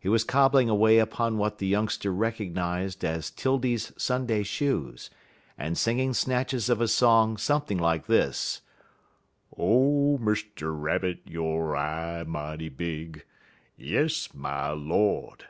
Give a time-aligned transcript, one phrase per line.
[0.00, 5.10] He was cobbling away upon what the youngster recognized as 'Tildy's Sunday shoes,
[5.58, 8.62] and singing snatches of a song something like this:
[9.54, 10.74] "_O Mr.
[10.74, 11.20] Rabbit!
[11.26, 13.26] yo' eye mighty big
[13.76, 15.44] Yes, my Lord!